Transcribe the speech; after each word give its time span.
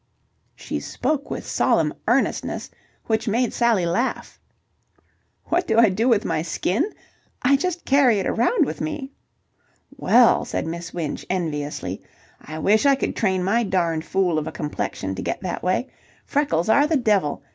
She 0.55 0.79
spoke 0.79 1.29
with 1.29 1.45
solemn 1.45 1.93
earnestness 2.07 2.71
which 3.05 3.27
made 3.27 3.53
Sally 3.53 3.85
laugh. 3.85 4.39
"What 5.49 5.67
do 5.67 5.77
I 5.77 5.89
do 5.89 6.07
with 6.09 6.25
my 6.25 6.41
skin? 6.41 6.89
I 7.43 7.55
just 7.55 7.85
carry 7.85 8.17
it 8.19 8.25
around 8.25 8.65
with 8.65 8.81
me." 8.81 9.11
"Well," 9.95 10.43
said 10.43 10.65
Miss 10.65 10.91
Winch 10.91 11.23
enviously, 11.29 12.01
"I 12.41 12.57
wish 12.57 12.87
I 12.87 12.95
could 12.95 13.15
train 13.15 13.43
my 13.43 13.61
darned 13.61 14.03
fool 14.03 14.39
of 14.39 14.47
a 14.47 14.51
complexion 14.51 15.13
to 15.13 15.21
get 15.21 15.41
that 15.41 15.61
way. 15.61 15.91
Freckles 16.25 16.67
are 16.67 16.87
the 16.87 16.97
devil. 16.97 17.43